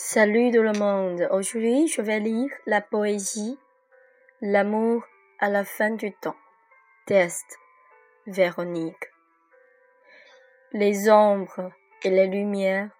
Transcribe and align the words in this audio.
Salut 0.00 0.52
tout 0.52 0.62
le 0.62 0.78
monde. 0.78 1.26
Aujourd'hui, 1.32 1.88
je 1.88 2.00
vais 2.00 2.20
lire 2.20 2.48
la 2.66 2.80
poésie 2.80 3.58
L'amour 4.40 5.02
à 5.40 5.50
la 5.50 5.64
fin 5.64 5.90
du 5.90 6.12
temps. 6.12 6.36
Test. 7.04 7.58
Véronique. 8.24 9.10
Les 10.72 11.10
ombres 11.10 11.72
et 12.04 12.10
les 12.10 12.28
lumières 12.28 12.90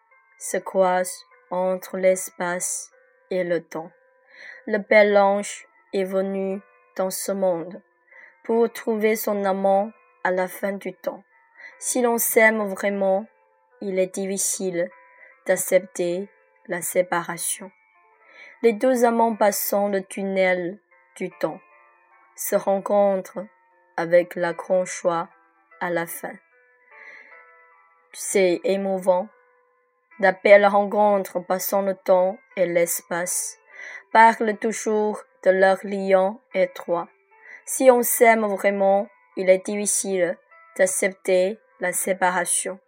se 0.40 0.56
croisent 0.56 1.24
entre 1.52 1.98
l'espace 1.98 2.90
et 3.30 3.44
le 3.44 3.62
temps. 3.62 3.92
Le 4.66 4.78
bel 4.78 5.16
ange 5.16 5.68
est 5.92 6.02
venu 6.02 6.60
dans 6.96 7.10
ce 7.10 7.30
monde 7.30 7.80
pour 8.42 8.72
trouver 8.72 9.14
son 9.14 9.44
amant 9.44 9.92
à 10.24 10.32
la 10.32 10.48
fin 10.48 10.72
du 10.72 10.92
temps. 10.94 11.22
Si 11.78 12.02
l'on 12.02 12.18
s'aime 12.18 12.66
vraiment, 12.66 13.24
il 13.80 14.00
est 14.00 14.12
difficile 14.12 14.90
d'accepter 15.46 16.28
la 16.68 16.82
séparation. 16.82 17.70
Les 18.62 18.72
deux 18.72 19.04
amants 19.04 19.34
passant 19.34 19.88
le 19.88 20.02
tunnel 20.02 20.78
du 21.16 21.30
temps 21.30 21.60
se 22.36 22.54
rencontrent 22.54 23.44
avec 23.96 24.36
la 24.36 24.52
grand 24.52 24.84
choix 24.84 25.28
à 25.80 25.90
la 25.90 26.06
fin. 26.06 26.32
C'est 28.12 28.60
émouvant. 28.64 29.28
La 30.20 30.32
rencontre 30.68 31.40
passant 31.40 31.82
le 31.82 31.94
temps 31.94 32.38
et 32.56 32.66
l'espace 32.66 33.58
parle 34.12 34.56
toujours 34.56 35.22
de 35.44 35.50
leur 35.50 35.78
lien 35.84 36.38
étroit. 36.54 37.08
Si 37.64 37.90
on 37.90 38.02
s'aime 38.02 38.44
vraiment, 38.46 39.08
il 39.36 39.48
est 39.48 39.64
difficile 39.64 40.36
d'accepter 40.76 41.58
la 41.80 41.92
séparation. 41.92 42.80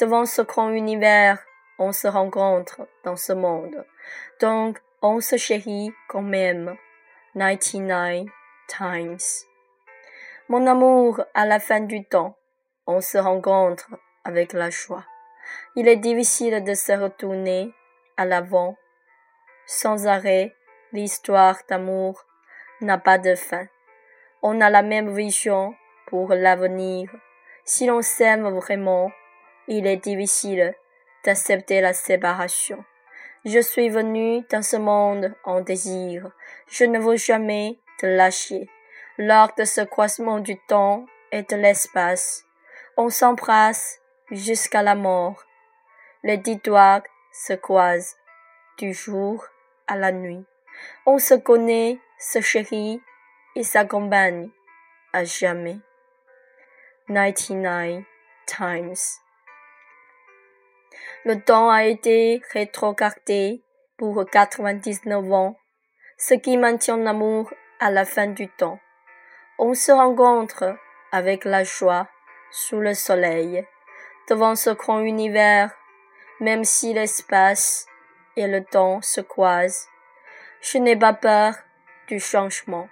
Devant 0.00 0.24
ce 0.24 0.42
grand 0.42 0.70
univers 0.70 1.44
on 1.78 1.92
se 1.92 2.06
rencontre 2.06 2.86
dans 3.04 3.16
ce 3.16 3.32
monde. 3.32 3.84
Donc, 4.40 4.80
on 5.02 5.20
se 5.20 5.36
chérit 5.36 5.92
quand 6.08 6.22
même. 6.22 6.76
99 7.34 8.26
times. 8.68 9.18
Mon 10.48 10.66
amour, 10.66 11.24
à 11.34 11.46
la 11.46 11.58
fin 11.58 11.80
du 11.80 12.04
temps, 12.04 12.36
on 12.86 13.00
se 13.00 13.18
rencontre 13.18 13.90
avec 14.24 14.52
la 14.52 14.70
joie. 14.70 15.04
Il 15.74 15.88
est 15.88 15.96
difficile 15.96 16.62
de 16.62 16.74
se 16.74 16.92
retourner 16.92 17.72
à 18.16 18.24
l'avant. 18.24 18.76
Sans 19.66 20.06
arrêt, 20.06 20.54
l'histoire 20.92 21.58
d'amour 21.68 22.24
n'a 22.80 22.98
pas 22.98 23.18
de 23.18 23.34
fin. 23.34 23.66
On 24.42 24.60
a 24.60 24.70
la 24.70 24.82
même 24.82 25.14
vision 25.14 25.74
pour 26.06 26.28
l'avenir. 26.34 27.10
Si 27.64 27.86
l'on 27.86 28.02
s'aime 28.02 28.48
vraiment, 28.48 29.10
il 29.66 29.86
est 29.86 29.96
difficile 29.96 30.74
d'accepter 31.24 31.80
la 31.80 31.92
séparation. 31.92 32.84
Je 33.44 33.58
suis 33.58 33.88
venu 33.88 34.42
dans 34.50 34.62
ce 34.62 34.76
monde 34.76 35.34
en 35.44 35.60
désir. 35.60 36.30
Je 36.68 36.84
ne 36.84 36.98
veux 36.98 37.16
jamais 37.16 37.78
te 37.98 38.06
lâcher. 38.06 38.70
Lors 39.18 39.54
de 39.56 39.64
ce 39.64 39.82
croisement 39.82 40.40
du 40.40 40.58
temps 40.66 41.06
et 41.30 41.42
de 41.42 41.56
l'espace, 41.56 42.44
on 42.96 43.10
s'embrasse 43.10 44.00
jusqu'à 44.30 44.82
la 44.82 44.94
mort. 44.94 45.44
Les 46.22 46.38
dix 46.38 46.56
doigts 46.56 47.02
se 47.32 47.52
croisent 47.52 48.16
du 48.78 48.94
jour 48.94 49.46
à 49.86 49.96
la 49.96 50.10
nuit. 50.10 50.44
On 51.06 51.18
se 51.18 51.34
connaît, 51.34 51.98
se 52.18 52.40
chérit 52.40 53.00
et 53.56 53.62
s'accompagne 53.62 54.48
à 55.12 55.24
jamais. 55.24 55.78
99 57.08 58.04
times. 58.46 59.23
Le 61.26 61.40
temps 61.40 61.70
a 61.70 61.84
été 61.84 62.42
rétrogradé 62.52 63.62
pour 63.96 64.26
99 64.30 65.32
ans, 65.32 65.56
ce 66.18 66.34
qui 66.34 66.58
maintient 66.58 66.98
l'amour 66.98 67.50
à 67.80 67.90
la 67.90 68.04
fin 68.04 68.26
du 68.26 68.46
temps. 68.46 68.78
On 69.58 69.72
se 69.72 69.90
rencontre 69.90 70.76
avec 71.12 71.46
la 71.46 71.64
joie 71.64 72.08
sous 72.50 72.78
le 72.78 72.92
soleil, 72.92 73.66
devant 74.28 74.54
ce 74.54 74.68
grand 74.68 75.00
univers, 75.00 75.70
même 76.40 76.62
si 76.62 76.92
l'espace 76.92 77.86
et 78.36 78.46
le 78.46 78.62
temps 78.62 79.00
se 79.00 79.22
croisent. 79.22 79.88
Je 80.60 80.76
n'ai 80.76 80.96
pas 80.96 81.14
peur 81.14 81.54
du 82.06 82.20
changement. 82.20 82.86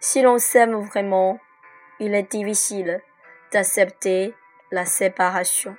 Si 0.00 0.20
l'on 0.20 0.36
s'aime 0.36 0.74
vraiment, 0.74 1.38
il 1.98 2.14
est 2.14 2.30
difficile 2.30 3.00
d'accepter 3.52 4.34
la 4.70 4.84
séparation. 4.84 5.76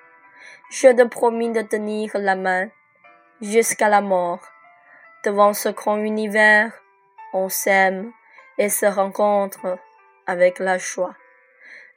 Je 0.69 0.87
te 0.87 1.03
promis 1.03 1.51
de 1.51 1.61
tenir 1.61 2.11
la 2.15 2.35
main 2.35 2.69
jusqu'à 3.41 3.89
la 3.89 4.01
mort. 4.01 4.41
Devant 5.23 5.53
ce 5.53 5.69
grand 5.69 5.97
univers, 5.97 6.71
on 7.33 7.49
s'aime 7.49 8.11
et 8.57 8.69
se 8.69 8.85
rencontre 8.85 9.77
avec 10.27 10.59
la 10.59 10.77
joie. 10.77 11.15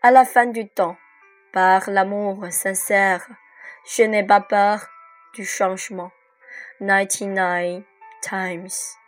À 0.03 0.11
la 0.11 0.25
fin 0.25 0.47
du 0.47 0.69
temps, 0.69 0.97
par 1.53 1.89
l'amour 1.89 2.47
sincère, 2.51 3.27
je 3.87 4.03
n'ai 4.03 4.25
pas 4.25 4.41
peur 4.41 4.87
du 5.35 5.45
changement. 5.45 6.11
99 6.81 7.83
times. 8.23 9.04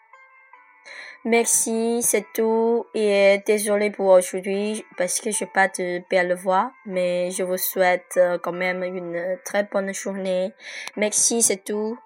Merci, 1.25 2.03
c'est 2.03 2.27
tout. 2.35 2.87
Et 2.95 3.43
désolé 3.47 3.91
pour 3.91 4.07
aujourd'hui 4.07 4.85
parce 4.97 5.21
que 5.21 5.31
je 5.31 5.45
n'ai 5.45 5.51
pas 5.51 5.69
de 5.69 6.03
belle 6.09 6.35
voix, 6.35 6.73
mais 6.85 7.31
je 7.33 7.43
vous 7.43 7.57
souhaite 7.57 8.15
euh, 8.17 8.39
quand 8.39 8.53
même 8.53 8.83
une 8.85 9.37
très 9.45 9.65
bonne 9.65 9.93
journée. 9.93 10.53
Merci, 10.97 11.43
c'est 11.43 11.65
tout. 11.65 11.99